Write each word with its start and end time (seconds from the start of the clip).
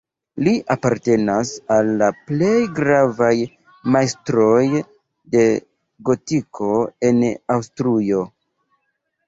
Li 0.45 0.51
apartenas 0.75 1.51
al 1.75 1.91
la 1.99 2.07
plej 2.31 2.53
gravaj 2.79 3.35
majstroj 3.97 4.65
de 5.37 5.45
gotiko 6.11 6.75
en 7.13 7.25
Aŭstrujo. 7.59 8.27